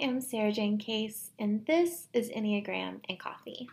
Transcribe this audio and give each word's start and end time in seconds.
Am 0.00 0.20
Sara 0.20 0.52
Jane 0.52 0.78
Case, 0.78 1.32
and 1.40 1.66
this 1.66 2.06
is 2.12 2.30
Enneagram 2.30 3.00
and 3.08 3.18
Coffee. 3.18 3.68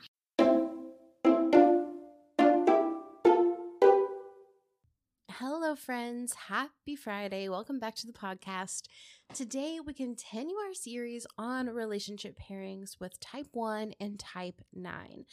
Hello, 5.30 5.76
friends. 5.76 6.34
Happy 6.48 6.96
Friday. 6.96 7.48
Welcome 7.48 7.78
back 7.78 7.94
to 7.98 8.08
the 8.08 8.14
podcast. 8.14 8.88
Today, 9.36 9.78
we 9.86 9.94
continue 9.94 10.56
our 10.56 10.74
series 10.74 11.28
on 11.38 11.68
relationship 11.68 12.40
pairings 12.40 13.00
with 13.00 13.20
type 13.20 13.50
1 13.52 13.94
and 14.00 14.18
type 14.18 14.62
9. 14.74 15.26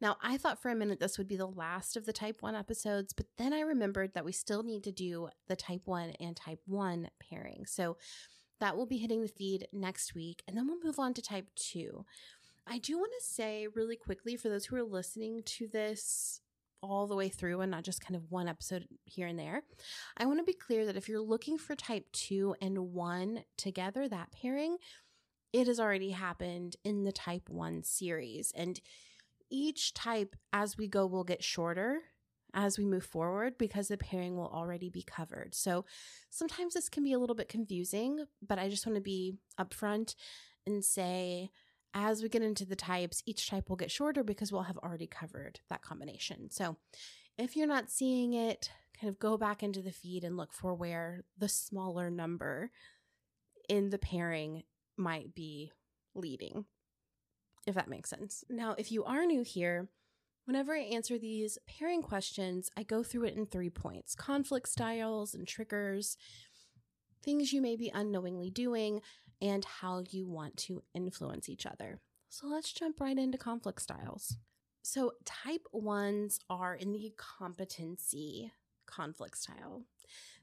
Now, 0.00 0.16
I 0.22 0.36
thought 0.36 0.62
for 0.62 0.70
a 0.70 0.76
minute 0.76 1.00
this 1.00 1.18
would 1.18 1.26
be 1.26 1.36
the 1.36 1.46
last 1.46 1.96
of 1.96 2.06
the 2.06 2.12
type 2.12 2.36
1 2.38 2.54
episodes, 2.54 3.12
but 3.12 3.26
then 3.36 3.52
I 3.52 3.60
remembered 3.60 4.14
that 4.14 4.24
we 4.24 4.32
still 4.32 4.62
need 4.62 4.84
to 4.84 4.92
do 4.92 5.28
the 5.48 5.56
type 5.56 5.82
1 5.86 6.10
and 6.20 6.36
type 6.36 6.60
1 6.66 7.08
pairing. 7.18 7.64
So 7.66 7.96
that 8.60 8.76
will 8.76 8.86
be 8.86 8.98
hitting 8.98 9.22
the 9.22 9.28
feed 9.28 9.68
next 9.72 10.14
week, 10.14 10.42
and 10.46 10.56
then 10.56 10.66
we'll 10.66 10.82
move 10.82 10.98
on 10.98 11.14
to 11.14 11.22
type 11.22 11.48
2. 11.56 12.04
I 12.66 12.78
do 12.78 12.98
want 12.98 13.12
to 13.18 13.24
say 13.24 13.68
really 13.74 13.96
quickly 13.96 14.36
for 14.36 14.48
those 14.48 14.66
who 14.66 14.76
are 14.76 14.82
listening 14.82 15.42
to 15.44 15.68
this 15.68 16.40
all 16.82 17.06
the 17.06 17.16
way 17.16 17.28
through 17.28 17.60
and 17.60 17.70
not 17.70 17.84
just 17.84 18.00
kind 18.00 18.16
of 18.16 18.30
one 18.30 18.48
episode 18.48 18.86
here 19.04 19.26
and 19.26 19.38
there. 19.38 19.62
I 20.16 20.26
want 20.26 20.38
to 20.40 20.44
be 20.44 20.52
clear 20.52 20.84
that 20.86 20.96
if 20.96 21.08
you're 21.08 21.20
looking 21.20 21.58
for 21.58 21.74
type 21.74 22.06
2 22.12 22.56
and 22.60 22.92
1 22.92 23.44
together, 23.56 24.08
that 24.08 24.32
pairing, 24.32 24.76
it 25.52 25.66
has 25.68 25.80
already 25.80 26.10
happened 26.10 26.76
in 26.84 27.04
the 27.04 27.12
type 27.12 27.48
1 27.48 27.82
series. 27.82 28.52
And 28.54 28.80
each 29.50 29.94
type, 29.94 30.36
as 30.52 30.76
we 30.76 30.88
go, 30.88 31.06
will 31.06 31.24
get 31.24 31.42
shorter 31.42 32.00
as 32.54 32.78
we 32.78 32.84
move 32.84 33.04
forward 33.04 33.58
because 33.58 33.88
the 33.88 33.96
pairing 33.96 34.36
will 34.36 34.50
already 34.52 34.88
be 34.88 35.02
covered. 35.02 35.54
So 35.54 35.84
sometimes 36.30 36.74
this 36.74 36.88
can 36.88 37.02
be 37.02 37.12
a 37.12 37.18
little 37.18 37.36
bit 37.36 37.48
confusing, 37.48 38.24
but 38.46 38.58
I 38.58 38.68
just 38.68 38.86
want 38.86 38.96
to 38.96 39.02
be 39.02 39.34
upfront 39.60 40.14
and 40.66 40.84
say, 40.84 41.50
as 41.94 42.22
we 42.22 42.28
get 42.28 42.42
into 42.42 42.64
the 42.64 42.76
types, 42.76 43.22
each 43.26 43.48
type 43.48 43.68
will 43.68 43.76
get 43.76 43.90
shorter 43.90 44.22
because 44.22 44.52
we'll 44.52 44.62
have 44.62 44.78
already 44.78 45.06
covered 45.06 45.60
that 45.70 45.82
combination. 45.82 46.50
So 46.50 46.76
if 47.38 47.56
you're 47.56 47.66
not 47.66 47.90
seeing 47.90 48.34
it, 48.34 48.70
kind 49.00 49.10
of 49.10 49.18
go 49.18 49.36
back 49.36 49.62
into 49.62 49.82
the 49.82 49.92
feed 49.92 50.24
and 50.24 50.36
look 50.36 50.52
for 50.52 50.74
where 50.74 51.24
the 51.38 51.48
smaller 51.48 52.10
number 52.10 52.70
in 53.68 53.90
the 53.90 53.98
pairing 53.98 54.62
might 54.96 55.34
be 55.34 55.72
leading, 56.14 56.64
if 57.66 57.74
that 57.74 57.88
makes 57.88 58.10
sense. 58.10 58.44
Now, 58.48 58.74
if 58.78 58.90
you 58.90 59.04
are 59.04 59.24
new 59.26 59.42
here, 59.42 59.88
whenever 60.46 60.74
I 60.74 60.80
answer 60.80 61.18
these 61.18 61.58
pairing 61.66 62.02
questions, 62.02 62.70
I 62.76 62.82
go 62.82 63.02
through 63.02 63.24
it 63.24 63.36
in 63.36 63.46
three 63.46 63.70
points 63.70 64.14
conflict 64.14 64.68
styles 64.68 65.34
and 65.34 65.46
triggers, 65.46 66.16
things 67.22 67.52
you 67.52 67.60
may 67.60 67.76
be 67.76 67.90
unknowingly 67.92 68.50
doing, 68.50 69.02
and 69.42 69.64
how 69.64 70.02
you 70.10 70.26
want 70.26 70.56
to 70.56 70.82
influence 70.94 71.48
each 71.48 71.66
other. 71.66 72.00
So 72.30 72.46
let's 72.46 72.72
jump 72.72 73.00
right 73.00 73.18
into 73.18 73.38
conflict 73.38 73.82
styles. 73.82 74.36
So, 74.82 75.14
type 75.24 75.66
ones 75.72 76.38
are 76.48 76.74
in 76.76 76.92
the 76.92 77.12
competency 77.16 78.52
conflict 78.86 79.36
style. 79.36 79.82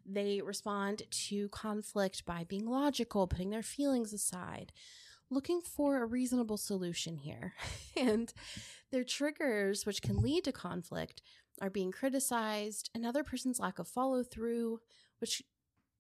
They 0.06 0.42
respond 0.42 1.04
to 1.10 1.48
conflict 1.48 2.26
by 2.26 2.44
being 2.44 2.66
logical, 2.66 3.26
putting 3.26 3.52
their 3.52 3.64
feelings 3.64 4.12
aside, 4.12 4.74
looking 5.34 5.62
for 5.62 6.02
a 6.02 6.06
reasonable 6.06 6.58
solution 6.58 7.18
here. 7.18 7.54
and 7.98 8.34
their 8.92 9.04
triggers, 9.04 9.86
which 9.86 10.02
can 10.02 10.22
lead 10.22 10.44
to 10.46 10.52
conflict, 10.52 11.22
are 11.62 11.70
being 11.70 11.92
criticized, 11.92 12.90
another 12.96 13.24
person's 13.24 13.60
lack 13.60 13.80
of 13.80 13.88
follow 13.88 14.24
through, 14.24 14.80
which 15.20 15.44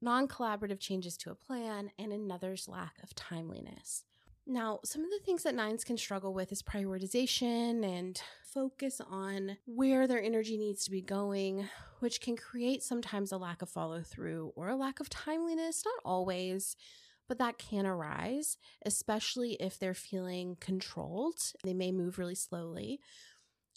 non 0.01 0.27
collaborative 0.27 0.79
changes 0.79 1.17
to 1.17 1.31
a 1.31 1.35
plan, 1.35 1.91
and 1.97 2.11
another's 2.11 2.67
lack 2.67 2.95
of 3.03 3.15
timeliness. 3.15 4.03
Now, 4.45 4.79
some 4.83 5.05
of 5.05 5.09
the 5.09 5.21
things 5.25 5.43
that 5.43 5.55
nines 5.55 5.85
can 5.85 5.97
struggle 5.97 6.33
with 6.33 6.51
is 6.51 6.61
prioritization 6.61 7.85
and 7.85 8.21
focus 8.43 8.99
on 9.09 9.57
where 9.65 10.05
their 10.05 10.21
energy 10.21 10.57
needs 10.57 10.83
to 10.83 10.91
be 10.91 11.01
going, 11.01 11.69
which 11.99 12.19
can 12.19 12.35
create 12.35 12.83
sometimes 12.83 13.31
a 13.31 13.37
lack 13.37 13.61
of 13.61 13.69
follow 13.69 14.01
through 14.01 14.51
or 14.57 14.67
a 14.67 14.75
lack 14.75 14.99
of 14.99 15.09
timeliness, 15.09 15.83
not 15.85 16.01
always, 16.03 16.75
but 17.27 17.37
that 17.39 17.57
can 17.57 17.85
arise, 17.85 18.57
especially 18.85 19.53
if 19.59 19.79
they're 19.79 19.93
feeling 19.93 20.57
controlled. 20.59 21.37
They 21.63 21.73
may 21.73 21.91
move 21.91 22.17
really 22.17 22.35
slowly, 22.35 22.99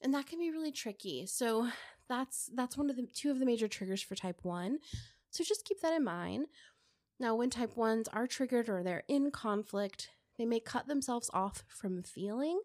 and 0.03 0.13
that 0.15 0.27
can 0.27 0.39
be 0.39 0.51
really 0.51 0.73
tricky. 0.73 1.27
So, 1.27 1.69
that's 2.09 2.51
that's 2.55 2.77
one 2.77 2.91
of 2.91 2.97
the 2.97 3.07
two 3.07 3.31
of 3.31 3.39
the 3.39 3.47
major 3.47 3.69
triggers 3.69 4.03
for 4.03 4.15
type 4.15 4.41
1. 4.43 4.79
So 5.31 5.45
just 5.45 5.65
keep 5.65 5.81
that 5.81 5.93
in 5.93 6.05
mind. 6.05 6.47
Now, 7.19 7.35
when 7.35 7.51
type 7.51 7.75
1s 7.75 8.07
are 8.13 8.27
triggered 8.27 8.69
or 8.69 8.83
they're 8.83 9.05
in 9.09 9.31
conflict, 9.31 10.11
they 10.39 10.45
may 10.45 10.61
cut 10.61 10.87
themselves 10.87 11.31
off 11.33 11.65
from 11.69 12.03
feeling 12.03 12.61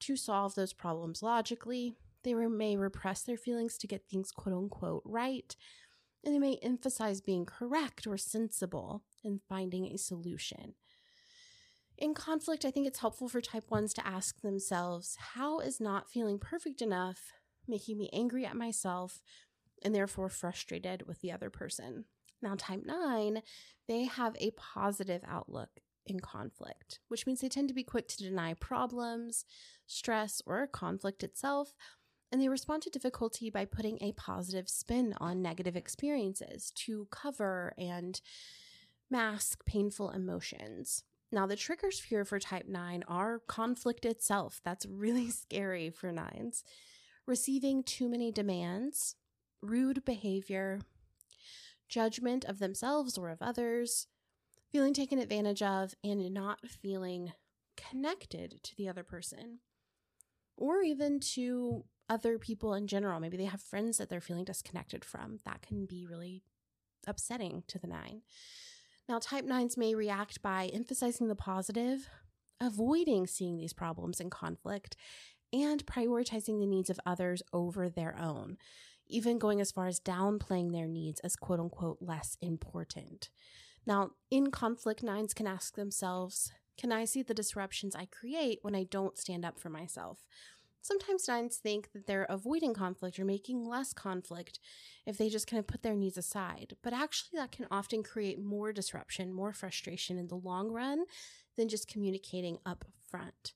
to 0.00 0.16
solve 0.16 0.54
those 0.54 0.72
problems 0.72 1.22
logically. 1.22 1.94
They 2.22 2.34
may 2.34 2.76
repress 2.76 3.22
their 3.22 3.36
feelings 3.38 3.78
to 3.78 3.86
get 3.86 4.06
things 4.06 4.30
quote 4.30 4.54
unquote 4.54 5.02
right. 5.04 5.54
And 6.24 6.34
they 6.34 6.38
may 6.38 6.58
emphasize 6.62 7.20
being 7.20 7.46
correct 7.46 8.06
or 8.06 8.18
sensible 8.18 9.02
in 9.26 9.40
finding 9.48 9.86
a 9.86 9.98
solution. 9.98 10.74
In 11.98 12.14
conflict, 12.14 12.64
I 12.64 12.70
think 12.70 12.86
it's 12.86 13.00
helpful 13.00 13.28
for 13.28 13.40
type 13.40 13.64
1s 13.70 13.92
to 13.94 14.06
ask 14.06 14.40
themselves 14.40 15.16
how 15.34 15.60
is 15.60 15.80
not 15.80 16.10
feeling 16.10 16.38
perfect 16.38 16.80
enough 16.80 17.32
making 17.68 17.98
me 17.98 18.08
angry 18.12 18.46
at 18.46 18.56
myself 18.56 19.20
and 19.82 19.94
therefore 19.94 20.28
frustrated 20.28 21.06
with 21.06 21.20
the 21.20 21.32
other 21.32 21.50
person. 21.50 22.04
Now, 22.42 22.54
type 22.56 22.82
9, 22.84 23.42
they 23.88 24.04
have 24.04 24.36
a 24.38 24.52
positive 24.52 25.22
outlook 25.26 25.70
in 26.06 26.20
conflict, 26.20 27.00
which 27.08 27.26
means 27.26 27.40
they 27.40 27.48
tend 27.48 27.68
to 27.68 27.74
be 27.74 27.82
quick 27.82 28.08
to 28.08 28.16
deny 28.22 28.54
problems, 28.54 29.44
stress, 29.86 30.40
or 30.46 30.66
conflict 30.66 31.24
itself, 31.24 31.74
and 32.30 32.40
they 32.40 32.48
respond 32.48 32.82
to 32.82 32.90
difficulty 32.90 33.50
by 33.50 33.64
putting 33.64 33.98
a 34.00 34.12
positive 34.12 34.68
spin 34.68 35.14
on 35.18 35.42
negative 35.42 35.76
experiences 35.76 36.72
to 36.74 37.08
cover 37.10 37.72
and 37.78 38.20
mask 39.10 39.64
painful 39.64 40.10
emotions. 40.10 41.04
Now, 41.32 41.46
the 41.46 41.56
triggers 41.56 42.04
here 42.04 42.24
for 42.24 42.38
type 42.38 42.66
9 42.68 43.04
are 43.08 43.40
conflict 43.40 44.04
itself. 44.04 44.60
That's 44.64 44.86
really 44.86 45.30
scary 45.30 45.90
for 45.90 46.12
nines. 46.12 46.62
Receiving 47.26 47.82
too 47.82 48.08
many 48.08 48.30
demands, 48.30 49.16
rude 49.60 50.04
behavior, 50.04 50.80
judgment 51.88 52.44
of 52.44 52.58
themselves 52.58 53.18
or 53.18 53.30
of 53.30 53.42
others, 53.42 54.06
feeling 54.70 54.94
taken 54.94 55.18
advantage 55.18 55.62
of, 55.62 55.94
and 56.04 56.32
not 56.32 56.68
feeling 56.68 57.32
connected 57.76 58.62
to 58.62 58.76
the 58.76 58.88
other 58.88 59.02
person 59.02 59.58
or 60.56 60.80
even 60.80 61.20
to 61.20 61.84
other 62.08 62.38
people 62.38 62.74
in 62.74 62.86
general. 62.86 63.20
Maybe 63.20 63.36
they 63.36 63.44
have 63.44 63.60
friends 63.60 63.98
that 63.98 64.08
they're 64.08 64.20
feeling 64.20 64.44
disconnected 64.44 65.04
from. 65.04 65.40
That 65.44 65.62
can 65.62 65.86
be 65.86 66.06
really 66.06 66.42
upsetting 67.06 67.64
to 67.68 67.78
the 67.78 67.86
nine. 67.86 68.22
Now, 69.08 69.18
type 69.18 69.44
nines 69.44 69.76
may 69.76 69.94
react 69.94 70.42
by 70.42 70.66
emphasizing 70.72 71.28
the 71.28 71.36
positive, 71.36 72.08
avoiding 72.60 73.26
seeing 73.26 73.56
these 73.56 73.72
problems 73.72 74.20
and 74.20 74.30
conflict, 74.30 74.96
and 75.52 75.86
prioritizing 75.86 76.58
the 76.58 76.66
needs 76.66 76.90
of 76.90 76.98
others 77.06 77.42
over 77.52 77.88
their 77.88 78.16
own 78.18 78.58
even 79.08 79.38
going 79.38 79.60
as 79.60 79.72
far 79.72 79.86
as 79.86 80.00
downplaying 80.00 80.72
their 80.72 80.88
needs 80.88 81.20
as 81.20 81.36
quote 81.36 81.60
unquote 81.60 81.98
less 82.00 82.36
important. 82.40 83.30
Now, 83.86 84.10
in 84.30 84.50
conflict, 84.50 85.02
nines 85.02 85.34
can 85.34 85.46
ask 85.46 85.74
themselves 85.74 86.52
Can 86.76 86.92
I 86.92 87.04
see 87.04 87.22
the 87.22 87.34
disruptions 87.34 87.94
I 87.94 88.06
create 88.06 88.58
when 88.62 88.74
I 88.74 88.84
don't 88.84 89.18
stand 89.18 89.44
up 89.44 89.58
for 89.58 89.70
myself? 89.70 90.26
Sometimes 90.86 91.26
nines 91.26 91.56
think 91.56 91.90
that 91.92 92.06
they're 92.06 92.28
avoiding 92.30 92.72
conflict 92.72 93.18
or 93.18 93.24
making 93.24 93.64
less 93.64 93.92
conflict 93.92 94.60
if 95.04 95.18
they 95.18 95.28
just 95.28 95.48
kind 95.48 95.58
of 95.58 95.66
put 95.66 95.82
their 95.82 95.96
needs 95.96 96.16
aside. 96.16 96.76
But 96.80 96.92
actually, 96.92 97.40
that 97.40 97.50
can 97.50 97.66
often 97.72 98.04
create 98.04 98.38
more 98.38 98.72
disruption, 98.72 99.32
more 99.32 99.52
frustration 99.52 100.16
in 100.16 100.28
the 100.28 100.36
long 100.36 100.70
run 100.70 101.06
than 101.56 101.68
just 101.68 101.88
communicating 101.88 102.58
up 102.64 102.84
front. 103.10 103.54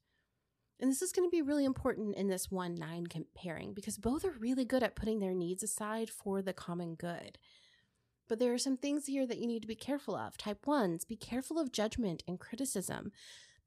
And 0.80 0.90
this 0.90 1.02
is 1.02 1.12
going 1.12 1.24
to 1.24 1.30
be 1.30 1.40
really 1.40 1.64
important 1.64 2.16
in 2.16 2.26
this 2.26 2.50
1 2.50 2.74
9 2.74 3.06
pairing 3.36 3.74
because 3.74 3.96
both 3.96 4.24
are 4.24 4.34
really 4.40 4.64
good 4.64 4.82
at 4.82 4.96
putting 4.96 5.20
their 5.20 5.34
needs 5.34 5.62
aside 5.62 6.10
for 6.10 6.42
the 6.42 6.52
common 6.52 6.96
good. 6.96 7.38
But 8.28 8.40
there 8.40 8.52
are 8.52 8.58
some 8.58 8.76
things 8.76 9.06
here 9.06 9.26
that 9.28 9.38
you 9.38 9.46
need 9.46 9.62
to 9.62 9.68
be 9.68 9.76
careful 9.76 10.16
of. 10.16 10.36
Type 10.36 10.66
ones, 10.66 11.04
be 11.04 11.16
careful 11.16 11.60
of 11.60 11.70
judgment 11.70 12.24
and 12.26 12.40
criticism. 12.40 13.12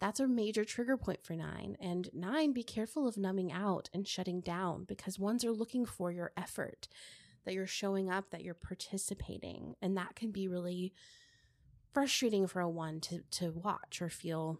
That's 0.04 0.20
a 0.20 0.28
major 0.28 0.66
trigger 0.66 0.98
point 0.98 1.24
for 1.24 1.34
nine. 1.34 1.78
And 1.80 2.10
nine, 2.12 2.52
be 2.52 2.62
careful 2.62 3.08
of 3.08 3.16
numbing 3.16 3.54
out 3.54 3.90
and 3.94 4.06
shutting 4.06 4.42
down 4.42 4.84
because 4.84 5.18
ones 5.18 5.46
are 5.46 5.52
looking 5.54 5.86
for 5.86 6.12
your 6.12 6.34
effort, 6.36 6.90
that 7.46 7.54
you're 7.54 7.66
showing 7.66 8.12
up, 8.12 8.30
that 8.32 8.44
you're 8.44 8.54
participating. 8.54 9.76
And 9.82 9.96
that 9.96 10.18
can 10.18 10.32
be 10.32 10.50
really 10.50 10.92
frustrating 11.94 12.48
for 12.48 12.60
a 12.60 12.68
one 12.70 13.00
to, 13.00 13.22
to 13.32 13.52
watch 13.52 14.02
or 14.02 14.10
feel 14.10 14.60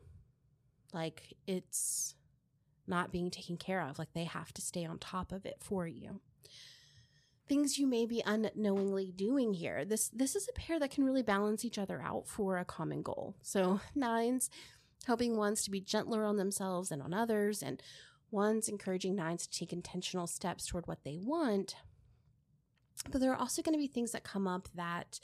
like 0.94 1.34
it's 1.46 2.16
not 2.88 3.12
being 3.12 3.30
taken 3.30 3.58
care 3.58 3.82
of, 3.82 4.00
like 4.00 4.14
they 4.14 4.24
have 4.24 4.54
to 4.54 4.62
stay 4.62 4.86
on 4.86 4.98
top 4.98 5.34
of 5.34 5.46
it 5.46 5.58
for 5.60 5.86
you 5.86 6.22
things 7.46 7.78
you 7.78 7.86
may 7.86 8.06
be 8.06 8.24
unknowingly 8.26 9.12
doing 9.14 9.54
here. 9.54 9.84
This 9.84 10.08
this 10.08 10.34
is 10.34 10.48
a 10.48 10.54
pair 10.54 10.80
that 10.80 10.92
can 10.92 11.04
really 11.04 11.22
balance 11.22 11.66
each 11.66 11.78
other 11.78 12.02
out 12.02 12.26
for 12.26 12.58
a 12.58 12.64
common 12.64 13.02
goal. 13.02 13.36
So 13.42 13.82
nines 13.94 14.50
helping 15.06 15.38
ones 15.38 15.64
to 15.64 15.72
be 15.72 15.82
gentler 15.82 16.26
on 16.26 16.38
themselves 16.38 16.92
and 16.92 17.02
on 17.02 17.14
others 17.14 17.62
and 17.62 17.82
ones 18.32 18.68
encouraging 18.68 19.16
nines 19.16 19.48
to 19.48 19.60
take 19.60 19.74
intentional 19.74 20.28
steps 20.28 20.68
toward 20.68 20.88
what 20.88 21.04
they 21.04 21.18
want. 21.22 21.76
But 23.12 23.22
there 23.22 23.32
are 23.32 23.40
also 23.40 23.62
going 23.62 23.74
to 23.74 23.80
be 23.80 23.88
things 23.88 24.12
that 24.12 24.24
come 24.24 24.48
up 24.48 24.70
that 24.76 25.20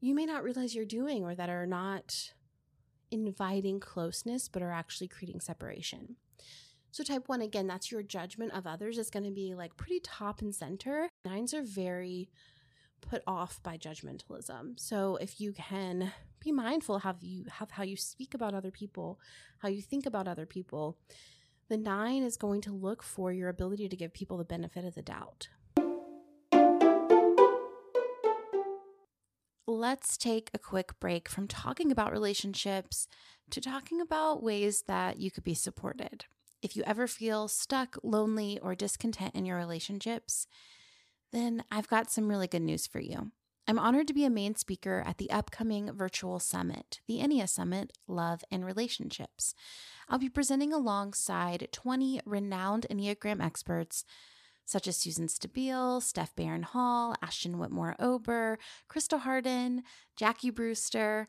you 0.00 0.14
may 0.14 0.26
not 0.26 0.44
realize 0.44 0.74
you're 0.74 0.84
doing 0.84 1.24
or 1.24 1.34
that 1.34 1.48
are 1.48 1.66
not 1.66 2.32
inviting 3.10 3.78
closeness 3.78 4.48
but 4.48 4.62
are 4.62 4.72
actually 4.72 5.08
creating 5.08 5.40
separation. 5.40 6.16
So, 6.90 7.02
type 7.02 7.26
one, 7.26 7.40
again, 7.40 7.66
that's 7.66 7.90
your 7.90 8.02
judgment 8.02 8.52
of 8.52 8.66
others, 8.66 8.98
is 8.98 9.08
going 9.08 9.24
to 9.24 9.30
be 9.30 9.54
like 9.54 9.78
pretty 9.78 10.00
top 10.00 10.42
and 10.42 10.54
center. 10.54 11.08
Nines 11.24 11.54
are 11.54 11.62
very 11.62 12.28
put 13.02 13.22
off 13.26 13.62
by 13.62 13.76
judgmentalism. 13.76 14.80
So, 14.80 15.16
if 15.16 15.40
you 15.40 15.52
can 15.52 16.12
be 16.40 16.52
mindful 16.52 17.00
how 17.00 17.14
you 17.20 17.44
have 17.58 17.72
how 17.72 17.82
you 17.82 17.96
speak 17.96 18.34
about 18.34 18.54
other 18.54 18.70
people, 18.70 19.20
how 19.58 19.68
you 19.68 19.82
think 19.82 20.06
about 20.06 20.26
other 20.26 20.46
people, 20.46 20.96
the 21.68 21.76
nine 21.76 22.22
is 22.22 22.36
going 22.36 22.60
to 22.62 22.72
look 22.72 23.02
for 23.02 23.32
your 23.32 23.48
ability 23.48 23.88
to 23.88 23.96
give 23.96 24.12
people 24.12 24.36
the 24.38 24.44
benefit 24.44 24.84
of 24.84 24.94
the 24.94 25.02
doubt. 25.02 25.48
Let's 29.66 30.16
take 30.16 30.50
a 30.52 30.58
quick 30.58 30.98
break 31.00 31.28
from 31.28 31.48
talking 31.48 31.92
about 31.92 32.12
relationships 32.12 33.06
to 33.50 33.60
talking 33.60 34.00
about 34.00 34.42
ways 34.42 34.84
that 34.86 35.18
you 35.18 35.30
could 35.30 35.44
be 35.44 35.54
supported. 35.54 36.24
If 36.62 36.76
you 36.76 36.82
ever 36.84 37.06
feel 37.06 37.48
stuck, 37.48 37.96
lonely, 38.02 38.58
or 38.60 38.74
discontent 38.74 39.34
in 39.34 39.44
your 39.44 39.56
relationships, 39.56 40.46
then 41.32 41.64
I've 41.70 41.88
got 41.88 42.10
some 42.10 42.28
really 42.28 42.46
good 42.46 42.62
news 42.62 42.86
for 42.86 43.00
you. 43.00 43.32
I'm 43.68 43.78
honored 43.78 44.08
to 44.08 44.14
be 44.14 44.24
a 44.24 44.30
main 44.30 44.56
speaker 44.56 45.04
at 45.06 45.18
the 45.18 45.30
upcoming 45.30 45.92
virtual 45.92 46.40
summit, 46.40 47.00
the 47.06 47.20
Enneasummit 47.20 47.90
Love 48.08 48.42
and 48.50 48.64
Relationships. 48.64 49.54
I'll 50.08 50.18
be 50.18 50.28
presenting 50.28 50.72
alongside 50.72 51.68
20 51.70 52.20
renowned 52.26 52.86
Enneagram 52.90 53.42
experts 53.42 54.04
such 54.64 54.86
as 54.86 54.96
Susan 54.96 55.26
Stabile, 55.26 56.02
Steph 56.02 56.34
Barron 56.34 56.62
Hall, 56.62 57.14
Ashton 57.22 57.58
Whitmore 57.58 57.96
Ober, 57.98 58.58
Krista 58.90 59.20
Harden, 59.20 59.82
Jackie 60.16 60.50
Brewster, 60.50 61.28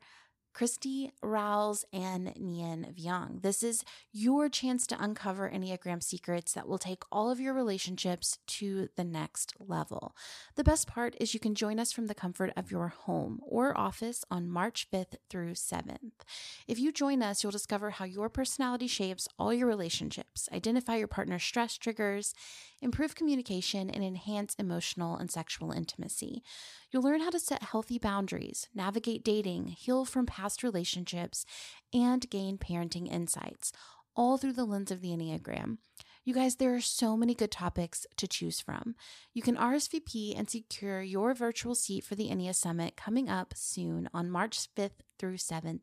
Christy 0.54 1.12
Rouse 1.22 1.84
and 1.92 2.28
Nhien 2.36 2.94
Vuong. 2.96 3.42
This 3.42 3.64
is 3.64 3.84
your 4.12 4.50
chance 4.50 4.86
to 4.88 5.04
uncover 5.04 5.50
Enneagram 5.50 6.04
secrets 6.04 6.54
that 6.54 6.68
will 6.68 6.78
take 6.78 7.02
all 7.12 7.32
of 7.32 7.40
your 7.40 7.54
relationships 7.54 8.38
to 8.48 8.90
the 8.96 9.04
next 9.04 9.54
level. 9.60 10.16
The 10.56 10.64
best 10.64 10.88
part 10.88 11.16
is 11.20 11.34
you 11.34 11.40
can 11.40 11.56
join 11.56 11.80
us 11.80 11.92
from 11.92 12.06
the 12.06 12.14
comfort 12.14 12.54
of 12.56 12.70
your 12.70 12.90
home 12.90 13.40
or 13.44 13.76
office 13.76 14.24
on 14.30 14.48
March 14.48 14.88
5th 14.94 15.16
through 15.30 15.54
7th. 15.54 16.22
If 16.68 16.78
you 16.78 16.92
join 16.92 17.24
us, 17.24 17.42
you'll 17.42 17.52
discover 17.52 17.90
how 17.90 18.06
your 18.06 18.30
personality 18.30 18.88
shapes 18.88 19.28
all 19.40 19.54
your 19.54 19.68
relationships, 19.68 20.48
identify 20.54 20.98
your 20.98 21.08
partner's 21.08 21.44
stress 21.44 21.78
triggers, 21.78 22.36
improve 22.80 23.16
communication, 23.16 23.90
and 23.90 24.04
enhance 24.04 24.56
emotional 24.60 25.18
and 25.18 25.32
sexual 25.32 25.72
intimacy. 25.72 26.44
You'll 26.92 27.02
learn 27.02 27.22
how 27.22 27.32
to 27.32 27.40
set 27.40 27.64
healthy 27.64 27.98
boundaries, 27.98 28.68
navigate 28.76 29.24
dating, 29.24 29.68
heal 29.68 30.06
from 30.06 30.28
past 30.28 30.43
relationships, 30.64 31.46
and 31.94 32.30
gain 32.30 32.58
parenting 32.58 33.12
insights, 33.12 33.72
all 34.16 34.38
through 34.38 34.54
the 34.54 34.66
lens 34.66 34.92
of 34.92 35.02
the 35.02 35.10
Enneagram. 35.10 35.78
You 36.26 36.34
guys, 36.34 36.56
there 36.56 36.74
are 36.74 36.80
so 36.80 37.18
many 37.18 37.36
good 37.36 37.52
topics 37.52 38.08
to 38.16 38.30
choose 38.30 38.62
from. 38.62 38.96
You 39.34 39.42
can 39.42 39.58
RSVP 39.58 40.40
and 40.40 40.50
secure 40.50 41.02
your 41.02 41.34
virtual 41.34 41.76
seat 41.76 42.06
for 42.06 42.16
the 42.16 42.30
Enneasummit 42.30 42.96
coming 42.96 43.28
up 43.28 43.54
soon 43.58 44.08
on 44.14 44.32
March 44.32 44.70
5th 44.74 45.02
through 45.20 45.36
7th 45.36 45.82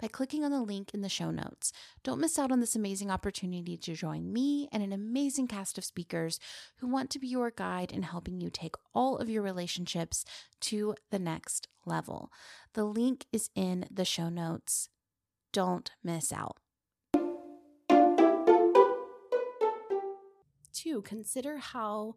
by 0.00 0.08
clicking 0.08 0.44
on 0.44 0.50
the 0.50 0.62
link 0.62 0.94
in 0.94 1.02
the 1.02 1.10
show 1.10 1.30
notes. 1.30 1.74
Don't 2.04 2.22
miss 2.22 2.38
out 2.38 2.50
on 2.50 2.60
this 2.60 2.74
amazing 2.74 3.10
opportunity 3.10 3.76
to 3.76 3.94
join 3.94 4.32
me 4.32 4.66
and 4.72 4.82
an 4.82 4.94
amazing 4.94 5.46
cast 5.46 5.76
of 5.76 5.84
speakers 5.84 6.40
who 6.78 6.88
want 6.88 7.10
to 7.10 7.18
be 7.18 7.26
your 7.26 7.50
guide 7.50 7.92
in 7.92 8.02
helping 8.02 8.40
you 8.40 8.48
take 8.48 8.76
all 8.94 9.18
of 9.18 9.28
your 9.28 9.42
relationships 9.42 10.24
to 10.62 10.94
the 11.10 11.18
next 11.18 11.68
level. 11.84 12.32
The 12.72 12.84
link 12.84 13.26
is 13.30 13.50
in 13.54 13.84
the 13.90 14.06
show 14.06 14.30
notes. 14.30 14.88
Don't 15.52 15.90
miss 16.02 16.32
out. 16.32 16.61
Two, 20.82 21.02
consider 21.02 21.58
how 21.58 22.16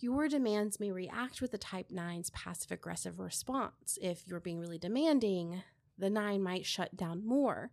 your 0.00 0.26
demands 0.26 0.80
may 0.80 0.90
react 0.90 1.40
with 1.40 1.52
the 1.52 1.58
type 1.58 1.90
9's 1.90 2.30
passive 2.30 2.72
aggressive 2.72 3.20
response. 3.20 3.98
If 4.02 4.26
you're 4.26 4.40
being 4.40 4.58
really 4.58 4.78
demanding, 4.78 5.62
the 5.96 6.10
9 6.10 6.42
might 6.42 6.66
shut 6.66 6.96
down 6.96 7.24
more. 7.24 7.70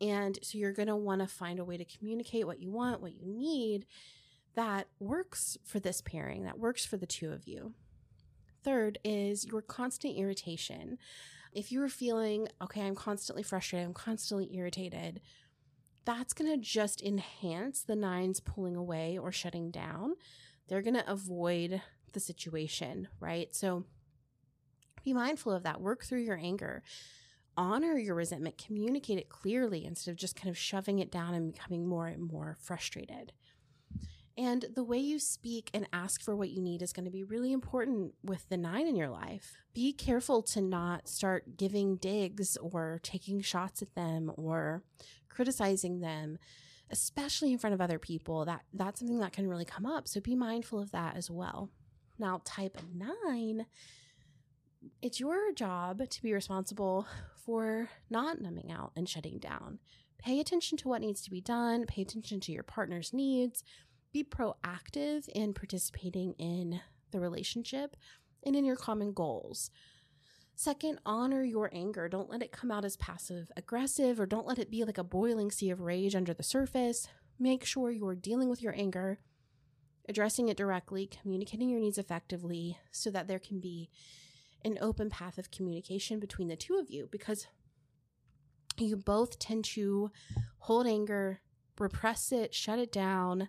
And 0.00 0.38
so 0.42 0.58
you're 0.58 0.72
going 0.72 0.86
to 0.86 0.94
want 0.94 1.22
to 1.22 1.26
find 1.26 1.58
a 1.58 1.64
way 1.64 1.76
to 1.76 1.84
communicate 1.84 2.46
what 2.46 2.60
you 2.60 2.70
want, 2.70 3.02
what 3.02 3.14
you 3.14 3.26
need 3.26 3.86
that 4.54 4.86
works 5.00 5.58
for 5.64 5.80
this 5.80 6.00
pairing, 6.00 6.44
that 6.44 6.60
works 6.60 6.86
for 6.86 6.96
the 6.96 7.06
two 7.06 7.32
of 7.32 7.48
you. 7.48 7.74
Third 8.62 9.00
is 9.02 9.44
your 9.44 9.62
constant 9.62 10.16
irritation. 10.16 10.98
If 11.52 11.72
you're 11.72 11.88
feeling, 11.88 12.46
okay, 12.62 12.82
I'm 12.82 12.94
constantly 12.94 13.42
frustrated, 13.42 13.88
I'm 13.88 13.94
constantly 13.94 14.54
irritated, 14.54 15.20
that's 16.04 16.32
going 16.32 16.50
to 16.50 16.56
just 16.56 17.02
enhance 17.02 17.82
the 17.82 17.96
nines 17.96 18.40
pulling 18.40 18.76
away 18.76 19.18
or 19.18 19.32
shutting 19.32 19.70
down. 19.70 20.14
They're 20.68 20.82
going 20.82 20.94
to 20.94 21.10
avoid 21.10 21.82
the 22.12 22.20
situation, 22.20 23.08
right? 23.20 23.54
So 23.54 23.84
be 25.04 25.12
mindful 25.12 25.52
of 25.52 25.62
that. 25.64 25.80
Work 25.80 26.04
through 26.04 26.20
your 26.20 26.38
anger. 26.38 26.82
Honor 27.56 27.98
your 27.98 28.14
resentment. 28.14 28.62
Communicate 28.64 29.18
it 29.18 29.28
clearly 29.28 29.84
instead 29.84 30.10
of 30.10 30.16
just 30.16 30.36
kind 30.36 30.48
of 30.48 30.56
shoving 30.56 30.98
it 30.98 31.10
down 31.10 31.34
and 31.34 31.52
becoming 31.52 31.86
more 31.86 32.06
and 32.06 32.22
more 32.22 32.56
frustrated. 32.60 33.32
And 34.36 34.64
the 34.74 34.84
way 34.84 34.98
you 34.98 35.18
speak 35.18 35.70
and 35.74 35.86
ask 35.92 36.22
for 36.22 36.34
what 36.34 36.50
you 36.50 36.62
need 36.62 36.80
is 36.80 36.92
going 36.92 37.04
to 37.04 37.10
be 37.10 37.24
really 37.24 37.52
important 37.52 38.14
with 38.24 38.48
the 38.48 38.56
nine 38.56 38.86
in 38.86 38.96
your 38.96 39.10
life. 39.10 39.56
Be 39.74 39.92
careful 39.92 40.42
to 40.42 40.60
not 40.60 41.08
start 41.08 41.56
giving 41.56 41.96
digs 41.96 42.56
or 42.56 43.00
taking 43.02 43.42
shots 43.42 43.82
at 43.82 43.94
them 43.94 44.32
or 44.36 44.82
criticizing 45.28 46.00
them 46.00 46.38
especially 46.90 47.52
in 47.52 47.58
front 47.58 47.72
of 47.72 47.80
other 47.80 47.98
people. 47.98 48.44
That 48.44 48.60
that's 48.74 49.00
something 49.00 49.18
that 49.20 49.32
can 49.32 49.48
really 49.48 49.64
come 49.64 49.86
up. 49.86 50.06
So 50.06 50.20
be 50.20 50.34
mindful 50.36 50.78
of 50.78 50.92
that 50.92 51.16
as 51.16 51.30
well. 51.30 51.70
Now 52.18 52.42
type 52.44 52.78
9 52.94 53.66
it's 55.00 55.20
your 55.20 55.52
job 55.52 56.08
to 56.08 56.22
be 56.22 56.32
responsible 56.32 57.06
for 57.44 57.88
not 58.10 58.40
numbing 58.40 58.72
out 58.72 58.90
and 58.96 59.08
shutting 59.08 59.38
down. 59.38 59.78
Pay 60.18 60.40
attention 60.40 60.76
to 60.78 60.88
what 60.88 61.00
needs 61.00 61.22
to 61.22 61.30
be 61.30 61.40
done. 61.40 61.86
Pay 61.86 62.02
attention 62.02 62.40
to 62.40 62.52
your 62.52 62.62
partner's 62.62 63.12
needs 63.12 63.62
be 64.12 64.24
proactive 64.24 65.28
in 65.28 65.54
participating 65.54 66.34
in 66.38 66.80
the 67.10 67.20
relationship 67.20 67.96
and 68.44 68.56
in 68.56 68.64
your 68.64 68.76
common 68.76 69.12
goals 69.12 69.70
Second, 70.54 71.00
honor 71.04 71.42
your 71.42 71.70
anger. 71.72 72.08
Don't 72.08 72.30
let 72.30 72.42
it 72.42 72.52
come 72.52 72.70
out 72.70 72.84
as 72.84 72.96
passive 72.96 73.50
aggressive 73.56 74.20
or 74.20 74.26
don't 74.26 74.46
let 74.46 74.58
it 74.58 74.70
be 74.70 74.84
like 74.84 74.98
a 74.98 75.04
boiling 75.04 75.50
sea 75.50 75.70
of 75.70 75.80
rage 75.80 76.14
under 76.14 76.34
the 76.34 76.42
surface. 76.42 77.08
Make 77.38 77.64
sure 77.64 77.90
you're 77.90 78.14
dealing 78.14 78.48
with 78.48 78.62
your 78.62 78.74
anger, 78.76 79.18
addressing 80.08 80.48
it 80.48 80.56
directly, 80.56 81.06
communicating 81.06 81.68
your 81.68 81.80
needs 81.80 81.98
effectively 81.98 82.78
so 82.90 83.10
that 83.10 83.28
there 83.28 83.38
can 83.38 83.60
be 83.60 83.90
an 84.64 84.78
open 84.80 85.10
path 85.10 85.38
of 85.38 85.50
communication 85.50 86.20
between 86.20 86.48
the 86.48 86.56
two 86.56 86.76
of 86.76 86.90
you 86.90 87.08
because 87.10 87.46
you 88.76 88.96
both 88.96 89.38
tend 89.38 89.64
to 89.64 90.10
hold 90.58 90.86
anger, 90.86 91.40
repress 91.78 92.30
it, 92.30 92.54
shut 92.54 92.78
it 92.78 92.92
down, 92.92 93.48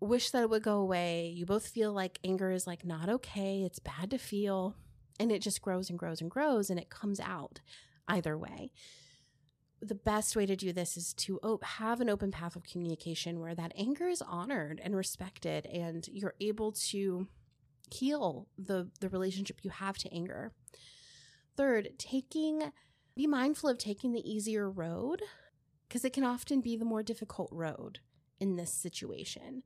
wish 0.00 0.30
that 0.30 0.42
it 0.42 0.50
would 0.50 0.62
go 0.62 0.78
away. 0.78 1.32
You 1.34 1.46
both 1.46 1.68
feel 1.68 1.92
like 1.92 2.18
anger 2.24 2.50
is 2.50 2.66
like 2.66 2.84
not 2.84 3.08
okay, 3.08 3.62
it's 3.62 3.78
bad 3.78 4.10
to 4.10 4.18
feel, 4.18 4.76
and 5.18 5.32
it 5.32 5.42
just 5.42 5.62
grows 5.62 5.90
and 5.90 5.98
grows 5.98 6.20
and 6.20 6.30
grows 6.30 6.70
and 6.70 6.78
it 6.78 6.90
comes 6.90 7.20
out 7.20 7.60
either 8.08 8.36
way. 8.36 8.72
The 9.80 9.94
best 9.94 10.36
way 10.36 10.46
to 10.46 10.56
do 10.56 10.72
this 10.72 10.96
is 10.96 11.12
to 11.14 11.38
op- 11.42 11.62
have 11.62 12.00
an 12.00 12.08
open 12.08 12.30
path 12.30 12.56
of 12.56 12.64
communication 12.64 13.40
where 13.40 13.54
that 13.54 13.72
anger 13.76 14.08
is 14.08 14.22
honored 14.22 14.80
and 14.82 14.96
respected 14.96 15.66
and 15.66 16.06
you're 16.08 16.34
able 16.40 16.72
to 16.72 17.28
heal 17.90 18.48
the 18.58 18.88
the 19.00 19.08
relationship 19.08 19.60
you 19.62 19.70
have 19.70 19.98
to 19.98 20.12
anger. 20.12 20.52
Third, 21.56 21.90
taking 21.98 22.72
be 23.14 23.26
mindful 23.26 23.70
of 23.70 23.78
taking 23.78 24.12
the 24.12 24.30
easier 24.30 24.70
road 24.70 25.22
because 25.88 26.04
it 26.04 26.12
can 26.12 26.24
often 26.24 26.60
be 26.60 26.76
the 26.76 26.84
more 26.84 27.02
difficult 27.02 27.48
road 27.52 28.00
in 28.40 28.56
this 28.56 28.72
situation. 28.72 29.62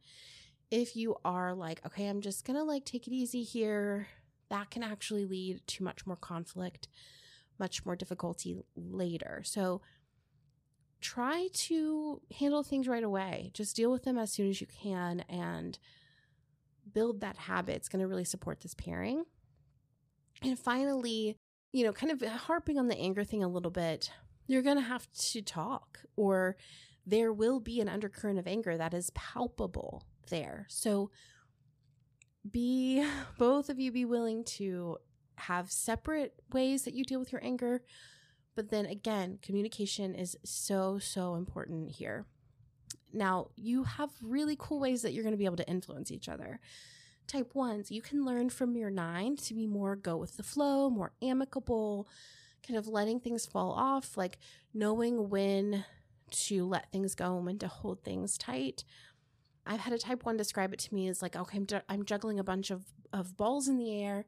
If 0.71 0.95
you 0.97 1.17
are 1.25 1.55
like, 1.55 1.85
okay, 1.85 2.07
I'm 2.07 2.21
just 2.21 2.45
going 2.45 2.59
to 2.59 2.65
like 2.65 2.85
take 2.85 3.07
it 3.07 3.12
easy 3.12 3.43
here, 3.43 4.09
that 4.50 4.71
can 4.71 4.83
actually 4.83 5.27
lead 5.27 5.61
to 5.67 5.85
much 5.85 6.07
more 6.07 6.17
conflict, 6.17 6.89
much 7.59 7.85
more 7.85 7.97
difficulty 7.97 8.57
later. 8.77 9.43
So 9.45 9.81
try 11.00 11.49
to 11.53 12.21
handle 12.39 12.62
things 12.62 12.89
right 12.89 13.03
away. 13.03 13.50
Just 13.55 13.77
deal 13.77 13.91
with 13.91 14.05
them 14.05 14.19
as 14.19 14.33
soon 14.33 14.49
as 14.49 14.61
you 14.61 14.67
can 14.67 15.21
and 15.29 15.79
build 16.93 17.21
that 17.21 17.37
habit. 17.37 17.77
It's 17.77 17.89
going 17.89 18.00
to 18.00 18.09
really 18.09 18.25
support 18.25 18.61
this 18.61 18.75
pairing. 18.75 19.25
And 20.43 20.59
finally, 20.59 21.37
you 21.73 21.85
know, 21.85 21.93
kind 21.93 22.12
of 22.12 22.29
harping 22.29 22.79
on 22.79 22.89
the 22.89 22.99
anger 22.99 23.25
thing 23.25 23.43
a 23.45 23.49
little 23.49 23.71
bit, 23.71 24.11
you're 24.47 24.62
going 24.62 24.77
to 24.77 24.83
have 24.83 25.07
to 25.12 25.43
talk, 25.43 26.00
or 26.17 26.57
there 27.07 27.33
will 27.33 27.61
be 27.61 27.80
an 27.80 27.88
undercurrent 27.88 28.38
of 28.38 28.47
anger 28.47 28.76
that 28.76 28.95
is 28.95 29.11
palpable 29.11 30.04
there. 30.28 30.66
So, 30.69 31.11
be 32.50 33.04
both 33.38 33.69
of 33.69 33.78
you 33.78 33.92
be 33.92 34.04
willing 34.04 34.45
to 34.45 34.99
have 35.37 35.71
separate 35.71 36.35
ways 36.52 36.85
that 36.85 36.95
you 36.95 37.04
deal 37.04 37.19
with 37.19 37.33
your 37.33 37.45
anger. 37.45 37.83
But 38.54 38.71
then 38.71 38.87
again, 38.87 39.38
communication 39.42 40.14
is 40.14 40.37
so, 40.45 40.99
so 40.99 41.35
important 41.35 41.92
here. 41.92 42.26
Now, 43.12 43.49
you 43.57 43.85
have 43.85 44.11
really 44.23 44.57
cool 44.59 44.80
ways 44.80 45.02
that 45.02 45.12
you're 45.12 45.25
going 45.25 45.35
to 45.35 45.38
be 45.38 45.45
able 45.45 45.57
to 45.57 45.69
influence 45.69 46.11
each 46.11 46.28
other 46.28 46.61
type 47.30 47.54
ones, 47.54 47.90
you 47.90 48.02
can 48.02 48.25
learn 48.25 48.50
from 48.50 48.76
your 48.76 48.90
nine 48.90 49.37
to 49.37 49.54
be 49.54 49.66
more 49.66 49.97
go 49.97 50.16
with 50.16 50.37
the 50.37 50.42
flow, 50.42 50.90
more 50.90 51.12
amicable, 51.23 52.09
kind 52.66 52.78
of 52.78 52.88
letting 52.88 53.21
things 53.21 53.47
fall 53.47 53.73
off, 53.73 54.16
like 54.16 54.38
knowing 54.75 55.30
when 55.30 55.85
to 56.33 56.67
let 56.67 56.91
things 56.91 57.15
go 57.15 57.37
and 57.37 57.47
when 57.47 57.59
to 57.59 57.69
hold 57.69 58.03
things 58.03 58.39
tight. 58.39 58.85
I've 59.67 59.81
had 59.81 59.93
a 59.93 59.99
type 59.99 60.25
one 60.25 60.37
describe 60.37 60.73
it 60.73 60.79
to 60.81 60.95
me 60.95 61.09
as 61.09 61.23
like, 61.23 61.37
okay, 61.37 61.59
I'm, 61.59 61.67
I'm 61.89 62.05
juggling 62.05 62.39
a 62.39 62.45
bunch 62.45 62.71
of, 62.71 62.85
of 63.13 63.37
balls 63.37 63.69
in 63.69 63.79
the 63.79 64.03
air. 64.03 64.27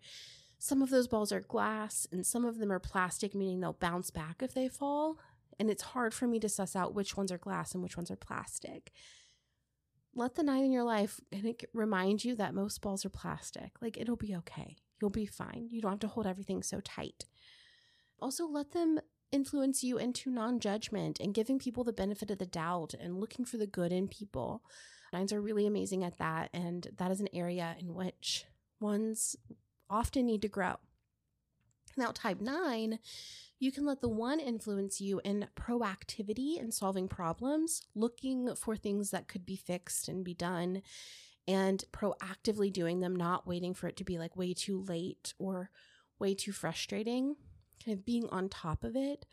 Some 0.59 0.83
of 0.83 0.91
those 0.91 1.09
balls 1.09 1.33
are 1.33 1.41
glass 1.41 2.07
and 2.13 2.25
some 2.25 2.45
of 2.45 2.59
them 2.59 2.71
are 2.71 2.79
plastic, 2.79 3.35
meaning 3.35 3.61
they'll 3.61 3.73
bounce 3.73 4.11
back 4.11 4.43
if 4.43 4.55
they 4.55 4.69
fall. 4.69 5.19
And 5.59 5.71
it's 5.71 5.83
hard 5.83 6.15
for 6.15 6.27
me 6.27 6.39
to 6.41 6.49
suss 6.49 6.77
out 6.77 6.95
which 6.95 7.17
ones 7.17 7.33
are 7.33 7.39
glass 7.39 7.75
and 7.75 7.83
which 7.83 7.97
ones 7.97 8.11
are 8.11 8.17
plastic 8.17 8.93
let 10.15 10.35
the 10.35 10.43
nine 10.43 10.65
in 10.65 10.73
your 10.73 10.85
life 10.85 11.21
remind 11.73 12.25
you 12.25 12.37
that 12.37 12.55
most 12.55 12.81
balls 12.81 13.05
are 13.05 13.11
plastic. 13.11 13.71
Like 13.81 13.97
it'll 13.97 14.17
be 14.17 14.35
okay. 14.37 14.77
You'll 15.01 15.11
be 15.11 15.27
fine. 15.27 15.69
You 15.71 15.81
don't 15.81 15.93
have 15.93 16.01
to 16.01 16.09
hold 16.09 16.27
everything 16.27 16.63
so 16.63 16.81
tight. 16.81 17.25
Also, 18.21 18.47
let 18.47 18.73
them 18.73 19.01
influence 19.33 19.83
you 19.83 19.99
into 19.99 20.31
non 20.31 20.61
judgment 20.61 21.19
and 21.21 21.35
giving 21.35 21.59
people 21.59 21.83
the 21.83 21.93
benefit 21.93 22.31
of 22.31 22.39
the 22.39 22.47
doubt 22.47 22.95
and 23.01 23.19
looking 23.19 23.45
for 23.45 23.57
the 23.57 23.67
good 23.67 23.93
in 23.93 24.07
people. 24.07 24.63
Nines 25.13 25.33
are 25.33 25.41
really 25.41 25.67
amazing 25.67 26.05
at 26.05 26.19
that. 26.19 26.51
And 26.55 26.87
that 26.99 27.11
is 27.11 27.21
an 27.21 27.29
area 27.35 27.75
in 27.79 27.95
which 27.95 28.45
ones 28.81 29.37
often 29.91 30.27
need 30.27 30.43
to 30.43 30.49
grow. 30.49 30.77
Now, 31.97 32.11
type 32.13 32.41
nine 32.41 32.99
you 33.63 33.71
can 33.71 33.87
let 33.87 34.01
the 34.01 34.09
one 34.09 34.41
influence 34.41 35.01
you 35.01 35.21
in 35.23 35.47
proactivity 35.55 36.59
and 36.59 36.75
solving 36.75 37.07
problems, 37.07 37.83
looking 37.95 38.57
for 38.57 38.75
things 38.75 39.13
that 39.13 39.29
could 39.29 39.47
be 39.47 39.55
fixed 39.55 40.09
and 40.09 40.25
be 40.25 40.35
done, 40.35 40.83
and 41.47 41.85
proactively 41.93 42.73
doing 42.73 42.99
them, 42.99 43.15
not 43.15 43.47
waiting 43.47 43.73
for 43.73 43.87
it 43.87 43.97
to 43.99 44.05
be 44.05 44.19
like 44.19 44.37
way 44.37 44.53
too 44.53 44.83
late 44.83 45.33
or 45.39 45.71
way 46.19 46.35
too 46.35 46.51
frustrating, 46.51 47.37
kind 47.85 47.97
of 47.97 48.05
being 48.05 48.29
on 48.31 48.49
top 48.49 48.85
of 48.85 48.97
it. 48.97 49.27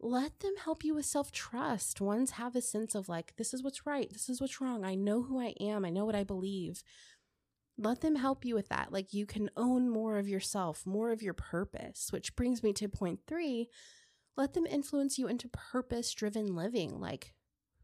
Let 0.00 0.40
them 0.40 0.54
help 0.62 0.84
you 0.84 0.94
with 0.94 1.06
self 1.06 1.32
trust. 1.32 2.00
Ones 2.00 2.32
have 2.32 2.54
a 2.56 2.60
sense 2.60 2.94
of 2.94 3.08
like, 3.08 3.34
this 3.36 3.54
is 3.54 3.62
what's 3.62 3.86
right, 3.86 4.10
this 4.12 4.28
is 4.28 4.40
what's 4.40 4.60
wrong. 4.60 4.84
I 4.84 4.94
know 4.94 5.22
who 5.22 5.40
I 5.40 5.54
am, 5.60 5.84
I 5.84 5.90
know 5.90 6.04
what 6.04 6.16
I 6.16 6.24
believe 6.24 6.82
let 7.76 8.00
them 8.00 8.16
help 8.16 8.44
you 8.44 8.54
with 8.54 8.68
that. 8.68 8.92
Like 8.92 9.12
you 9.12 9.26
can 9.26 9.50
own 9.56 9.88
more 9.88 10.18
of 10.18 10.28
yourself, 10.28 10.86
more 10.86 11.10
of 11.10 11.22
your 11.22 11.34
purpose, 11.34 12.08
which 12.10 12.36
brings 12.36 12.62
me 12.62 12.72
to 12.74 12.88
point 12.88 13.20
three. 13.26 13.68
Let 14.36 14.54
them 14.54 14.66
influence 14.66 15.18
you 15.18 15.28
into 15.28 15.48
purpose 15.48 16.12
driven 16.12 16.54
living. 16.54 17.00
Like, 17.00 17.34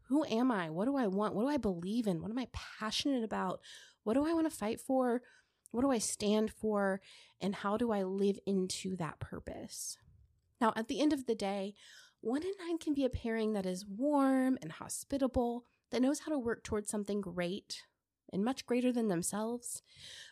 who 0.07 0.25
am 0.25 0.51
I? 0.51 0.69
What 0.69 0.85
do 0.85 0.97
I 0.97 1.07
want? 1.07 1.33
What 1.35 1.43
do 1.43 1.47
I 1.47 1.57
believe 1.57 2.07
in? 2.07 2.21
What 2.21 2.31
am 2.31 2.37
I 2.37 2.47
passionate 2.53 3.23
about? 3.23 3.61
What 4.03 4.15
do 4.15 4.25
I 4.25 4.33
want 4.33 4.49
to 4.49 4.55
fight 4.55 4.79
for? 4.79 5.21
What 5.71 5.81
do 5.81 5.91
I 5.91 5.97
stand 5.97 6.51
for? 6.51 7.01
And 7.39 7.55
how 7.55 7.77
do 7.77 7.91
I 7.91 8.03
live 8.03 8.39
into 8.45 8.95
that 8.97 9.19
purpose? 9.19 9.97
Now, 10.59 10.73
at 10.75 10.87
the 10.87 11.01
end 11.01 11.13
of 11.13 11.25
the 11.25 11.35
day, 11.35 11.73
one 12.21 12.43
and 12.43 12.53
nine 12.59 12.77
can 12.77 12.93
be 12.93 13.05
a 13.05 13.09
pairing 13.09 13.53
that 13.53 13.65
is 13.65 13.85
warm 13.85 14.59
and 14.61 14.71
hospitable, 14.73 15.65
that 15.89 16.01
knows 16.01 16.19
how 16.19 16.31
to 16.31 16.39
work 16.39 16.63
towards 16.63 16.89
something 16.89 17.19
great 17.19 17.83
and 18.31 18.45
much 18.45 18.65
greater 18.65 18.91
than 18.91 19.07
themselves, 19.07 19.81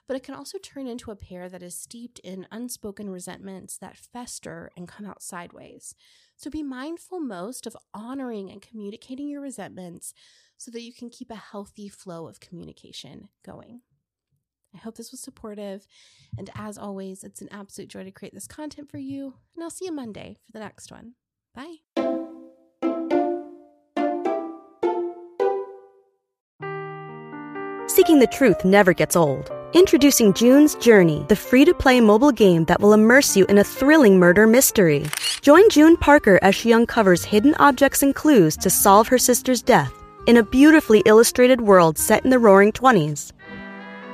but 0.07 0.15
it 0.15 0.23
can 0.23 0.33
also 0.33 0.57
turn 0.57 0.87
into 0.87 1.11
a 1.11 1.15
pair 1.15 1.49
that 1.49 1.63
is 1.63 1.75
steeped 1.75 2.19
in 2.19 2.47
unspoken 2.51 3.09
resentments 3.09 3.77
that 3.77 3.97
fester 3.97 4.71
and 4.77 4.87
come 4.87 5.05
out 5.05 5.21
sideways. 5.21 5.95
So 6.35 6.49
be 6.49 6.63
mindful 6.63 7.19
most 7.19 7.67
of 7.67 7.75
honoring 7.93 8.49
and 8.49 8.61
communicating 8.61 9.27
your 9.27 9.41
resentments 9.41 10.13
so 10.57 10.71
that 10.71 10.81
you 10.81 10.93
can 10.93 11.09
keep 11.09 11.29
a 11.31 11.35
healthy 11.35 11.89
flow 11.89 12.27
of 12.27 12.39
communication 12.39 13.29
going. 13.43 13.81
I 14.73 14.77
hope 14.77 14.95
this 14.95 15.11
was 15.11 15.19
supportive. 15.19 15.87
And 16.37 16.49
as 16.55 16.77
always, 16.77 17.23
it's 17.23 17.41
an 17.41 17.49
absolute 17.51 17.89
joy 17.89 18.03
to 18.03 18.11
create 18.11 18.33
this 18.33 18.47
content 18.47 18.89
for 18.89 18.97
you. 18.97 19.33
And 19.55 19.63
I'll 19.63 19.69
see 19.69 19.85
you 19.85 19.91
Monday 19.91 20.37
for 20.45 20.51
the 20.51 20.59
next 20.59 20.91
one. 20.91 21.13
Bye. 21.55 21.77
Seeking 27.87 28.19
the 28.19 28.27
truth 28.31 28.63
never 28.63 28.93
gets 28.93 29.15
old. 29.15 29.51
Introducing 29.73 30.33
June's 30.33 30.73
Journey, 30.75 31.25
the 31.27 31.35
free 31.35 31.65
to 31.65 31.73
play 31.73 32.01
mobile 32.01 32.31
game 32.31 32.65
that 32.65 32.79
will 32.79 32.93
immerse 32.93 33.35
you 33.35 33.45
in 33.45 33.57
a 33.57 33.63
thrilling 33.63 34.17
murder 34.17 34.47
mystery. 34.47 35.05
Join 35.41 35.69
June 35.69 35.97
Parker 35.97 36.39
as 36.41 36.55
she 36.55 36.73
uncovers 36.73 37.23
hidden 37.23 37.55
objects 37.59 38.01
and 38.01 38.15
clues 38.15 38.55
to 38.57 38.69
solve 38.69 39.07
her 39.09 39.17
sister's 39.17 39.61
death 39.61 39.93
in 40.27 40.37
a 40.37 40.43
beautifully 40.43 41.01
illustrated 41.05 41.61
world 41.61 41.97
set 41.97 42.23
in 42.23 42.29
the 42.29 42.39
roaring 42.39 42.71
20s. 42.71 43.31